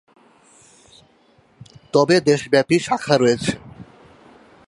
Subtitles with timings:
[1.93, 3.53] তবে দেশব্যাপী শাখা রয়েছে।